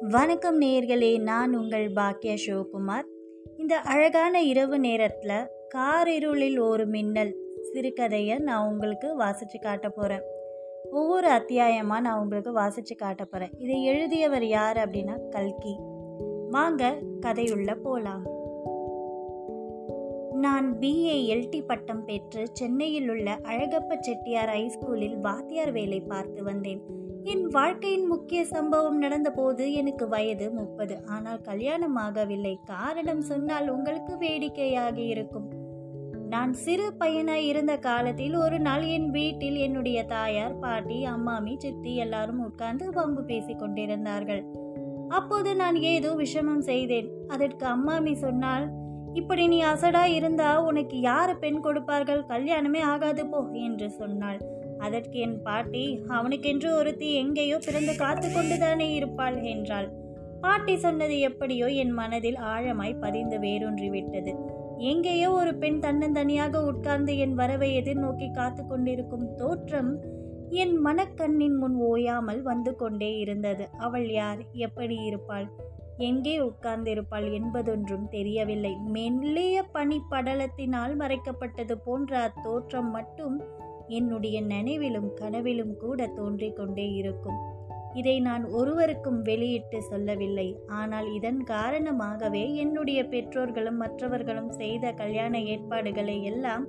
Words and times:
வணக்கம் 0.00 0.60
நேர்களே 0.60 1.20
நான் 1.20 1.56
உங்கள் 1.56 1.92
பாக்கியா 1.92 2.36
சிவகுமார். 2.46 3.04
இந்த 3.56 3.78
அழகான 3.78 4.42
இரவு 4.42 4.78
நேரத்தில் 4.78 5.48
காரிருளில் 5.74 6.60
ஒரு 6.60 6.86
மின்னல் 6.86 7.36
சிறுகதையை 7.72 8.38
நான் 8.38 8.68
உங்களுக்கு 8.68 9.16
வாசித்து 9.16 9.58
காட்ட 9.58 9.88
போகிறேன் 9.88 10.22
ஒவ்வொரு 10.90 11.28
அத்தியாயமாக 11.28 12.00
நான் 12.00 12.20
உங்களுக்கு 12.20 12.52
வாசித்து 12.52 12.96
காட்ட 12.96 13.24
போகிறேன் 13.24 13.58
இதை 13.58 13.84
எழுதியவர் 13.84 14.44
யார் 14.44 14.76
அப்படின்னா 14.76 15.28
கல்கி. 15.28 15.78
வாங்க 16.50 16.98
கதையுள்ள 17.20 17.74
போலாம். 17.74 18.26
நான் 20.32 20.76
பிஏ 20.80 21.26
எல்டி 21.26 21.62
பட்டம் 21.62 22.04
பெற்று 22.04 22.48
சென்னையில் 22.52 23.08
உள்ள 23.08 23.38
அழகப்ப 23.42 23.96
செட்டியார் 24.00 24.48
ஹைஸ்கூலில் 24.48 25.20
வாத்தியார் 25.20 25.72
வேலை 25.72 26.00
பார்த்து 26.00 26.42
வந்தேன். 26.42 26.97
என் 27.32 27.46
வாழ்க்கையின் 27.48 28.06
முக்கிய 28.06 28.44
சம்பவம் 28.44 29.02
நடந்தபோது 29.02 29.72
எனக்கு 29.72 30.08
வயது 30.08 30.50
முப்பது. 30.50 30.94
ஆனால் 31.06 31.40
கல்யாணம் 31.40 31.96
ஆகவில்லை. 31.96 32.52
காரணம் 32.64 33.20
சொன்னால் 33.20 33.68
உங்களுக்கு 33.70 34.16
வேடிக்கையாக 34.16 35.00
இருக்கும். 35.00 35.48
நான் 36.28 36.52
சிறு 36.52 36.92
பையனாய் 36.98 37.46
இருந்த 37.46 37.76
காலத்தில் 37.78 38.34
ஒரு 38.34 38.60
நாள் 38.60 38.82
என் 38.82 39.10
வீட்டில் 39.10 39.56
என்னுடைய 39.56 40.04
தாயார் 40.04 40.58
பாட்டி 40.58 41.06
அம்மாமி 41.06 41.54
சித்தி 41.56 41.94
எல்லாரும் 41.96 42.42
உட்கார்ந்து 42.44 42.90
வம்பு 42.90 43.24
பேசிக் 43.24 43.58
கொண்டிருந்தார்கள். 43.58 44.42
அப்போது 45.08 45.56
நான் 45.56 45.76
ஏதோ 45.76 46.12
விஷமம் 46.14 46.64
செய்தேன். 46.70 47.10
அதற்கு 47.28 47.66
அம்மாமி 47.66 48.12
சொன்னால் 48.12 48.66
இப்படி 49.12 49.46
நீ 49.46 49.62
அசடா 49.62 50.04
இருந்தா 50.04 50.62
உனக்கு 50.62 51.00
யாரு 51.00 51.36
பெண் 51.36 51.60
கொடுப்பார்கள்? 51.60 52.24
கல்யாணமே 52.28 52.80
ஆகாது 52.80 53.26
போ 53.26 53.40
என்று 53.52 53.90
சொன்னாள். 53.90 54.40
அதற்கு 54.78 55.18
என் 55.18 55.38
பாட்டி 55.42 55.84
அவனுக்கென்று 56.08 56.74
ஒருத்தி 56.74 57.08
எங்கேயோ 57.14 57.58
பிறந்து 57.58 57.96
காத்து 57.96 58.32
கொண்டுதானே 58.32 58.94
இருப்பாள் 58.94 59.38
என்றாள். 59.42 59.88
பாட்டி 60.40 60.76
சொன்னது 60.76 61.18
எப்படியோ 61.20 61.66
என் 61.66 61.90
மனதில் 61.90 62.36
ஆழமாய் 62.36 63.00
பதிந்து 63.00 63.38
வேரூன்றி 63.38 63.88
விட்டது 63.88 64.34
எங்கேயோ 64.78 65.28
ஒரு 65.32 65.52
பெண் 65.54 65.78
தன்னந்தனியாக 65.78 66.60
உட்கார்ந்து 66.64 67.18
என் 67.18 67.34
வரவை 67.34 67.70
எதிர்நோக்கி 67.80 68.28
காத்து 68.32 68.66
கொண்டிருக்கும் 68.66 69.34
தோற்றம் 69.34 69.90
என் 70.50 70.76
மனக்கண்ணின் 70.84 71.56
முன் 71.56 71.74
ஓயாமல் 71.74 72.42
வந்து 72.42 72.72
கொண்டே 72.76 73.10
இருந்தது. 73.18 73.64
அவள் 73.78 74.06
யார்? 74.10 74.40
எப்படி 74.52 74.96
இருப்பாள்? 75.02 75.48
எங்கே 75.96 76.34
உட்கார்ந்திருப்பாள் 76.40 77.26
என்பதொன்றும் 77.32 78.06
தெரியவில்லை. 78.08 78.72
மெல்லிய 78.92 79.64
பனிப்படலத்தினால் 79.74 80.94
மறைக்கப்பட்டது 80.96 81.76
போன்ற 81.84 82.12
அத்தோற்றம் 82.20 82.90
மட்டும் 82.90 83.36
என்னுடைய 83.88 84.40
நினைவிலும் 84.40 85.14
கனவிலும் 85.14 85.76
கூட 85.76 86.06
தோன்றிக் 86.06 86.56
கொண்டே 86.56 86.92
இருக்கும். 86.92 87.38
இதை 87.94 88.20
நான் 88.20 88.44
ஒருவருக்கும் 88.44 89.22
வெளியிட்டு 89.22 89.82
சொல்லவில்லை. 89.82 90.56
ஆனால் 90.66 91.12
இதன் 91.14 91.44
காரணமாகவே 91.44 92.54
என்னுடைய 92.54 93.04
பெற்றோர்களும் 93.04 93.76
மற்றவர்களும் 93.76 94.50
செய்த 94.50 94.92
கல்யாண 94.92 95.40
ஏற்பாடுகளை 95.40 96.24
எல்லாம் 96.24 96.66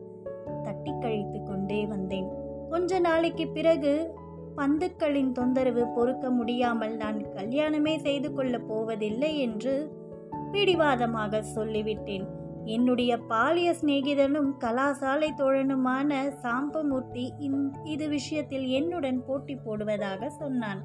தட்டி 0.63 0.91
கழித்து 0.99 1.43
கொண்டே 1.43 1.85
வந்தேன். 1.85 2.27
கொஞ்ச 2.69 2.99
நாளைக்கு 2.99 3.47
பிறகு 3.47 4.13
பந்துக்களின் 4.57 5.31
தொந்தரவு 5.31 5.87
பொறுக்க 5.87 6.29
முடியாமல் 6.29 6.95
நான் 6.95 7.25
கல்யாணமே 7.33 7.97
செய்து 7.97 8.33
கொள்ளப் 8.33 8.67
போவதில்லை 8.67 9.39
என்று 9.39 9.91
பிடிவாதமாக 10.51 11.43
சொல்லிவிட்டேன். 11.55 12.25
என்னுடைய 12.65 13.17
பாலிய 13.17 13.75
சிநேகிதனும் 13.81 14.51
கலாசாலை 14.59 15.27
தோழனுமான 15.37 16.33
சாம்பமூர்த்தி 16.41 17.31
இது 17.83 18.09
விஷயத்தில் 18.09 18.65
என்னுடன் 18.65 19.25
போட்டி 19.25 19.55
போடுவதாக 19.55 20.27
சொன்னான். 20.27 20.83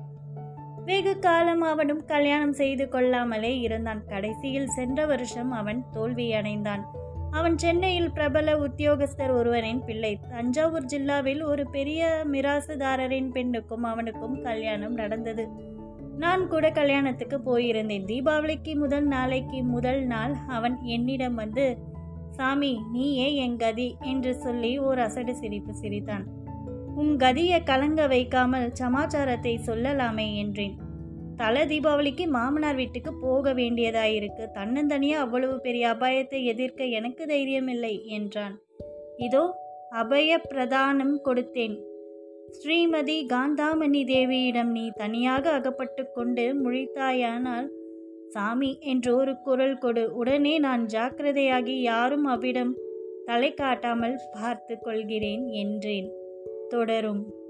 வெகு 0.85 1.19
காலம் 1.19 1.61
அவனும் 1.61 2.05
கல்யாணம் 2.05 2.53
செய்து 2.53 2.89
கொள்ளாமலே 2.89 3.59
இருந்தான். 3.59 4.05
கடைசியில் 4.07 4.67
சென்ற 4.67 5.07
வருஷம் 5.07 5.51
அவன் 5.51 5.85
தோல்வியடைந்தான் 5.93 6.81
அவன் 7.31 7.59
சென்னையில் 7.59 8.13
பிரபல 8.13 8.55
உத்தியோகஸ்தர் 8.55 9.31
ஒருவரின் 9.31 9.85
பிள்ளை. 9.85 10.19
தஞ்சாவூர் 10.29 10.85
ஜில்லாவில் 10.85 11.45
ஒரு 11.45 11.71
பெரிய 11.71 12.25
மிராசுதாரரின் 12.33 13.31
பெண்ணுக்கும் 13.31 13.83
அவனுக்கும் 13.83 14.43
கல்யாணம் 14.43 14.95
நடந்தது. 14.95 15.73
நான் 16.19 16.49
கூட 16.49 16.71
கல்யாணத்துக்கு 16.71 17.39
போயிருந்தேன். 17.41 18.05
தீபாவளிக்கு 18.05 18.77
முதல் 18.77 19.07
நாளைக்கு 19.07 19.63
முதல் 19.65 20.03
நாள் 20.05 20.35
அவன் 20.47 20.77
என்னிடம் 20.83 21.35
வந்து 21.35 21.79
சாமி 22.31 22.81
நீயே 22.93 23.35
என் 23.35 23.57
கதி 23.57 23.97
என்று 24.01 24.35
சொல்லி 24.35 24.79
ஓர் 24.79 24.99
அசடு 24.99 25.35
சிரிப்பு 25.35 25.75
சிரித்தான். 25.75 26.25
உன் 26.95 27.17
கதியை 27.17 27.63
கலங்க 27.65 28.07
வைக்காமல் 28.07 28.73
சமாச்சாரத்தை 28.73 29.61
சொல்லலாமே 29.67 30.37
என்றேன். 30.37 30.75
தல 31.37 31.65
தீபாவளிக்கு 31.67 32.25
மாமனார் 32.29 32.75
வீட்டுக்கு 32.75 33.13
போக 33.15 33.55
வேண்டியதாயிருக்கு. 33.55 34.45
தன்னந்தனியா 34.55 35.17
அவ்வளவு 35.17 35.61
பெரிய 35.61 35.89
அபாயத்தை 35.89 36.41
எதிர்க்க 36.45 36.85
எனக்கு 36.85 37.25
தைரியமில்லை 37.27 37.95
என்றான். 38.09 38.55
இதோ 39.17 39.43
அபய 39.91 40.39
பிரதானம் 40.51 41.17
கொடுத்தேன். 41.25 41.77
ஸ்ரீமதி 42.49 43.27
காந்தாமணி 43.27 44.05
தேவியிடம் 44.05 44.71
நீ 44.71 44.91
தனியாக 44.95 45.51
அகப்பட்டு 45.51 46.13
கொண்டு 46.15 46.55
முழித்தாயானால் 46.55 47.69
சாமி 48.29 48.79
என்று 48.81 49.17
ஒரு 49.17 49.35
குரல் 49.45 49.79
கொடு. 49.79 50.13
உடனே 50.13 50.59
நான் 50.59 50.87
ஜாக்கிரதையாகி 50.87 51.81
யாரும் 51.81 52.25
அவ்விடம் 52.25 52.77
தலை 53.25 53.55
காட்டாமல் 53.55 54.21
பார்த்து 54.33 54.79
கொள்கிறேன் 54.79 55.49
என்றேன். 55.49 56.11
தொடரும். 56.69 57.44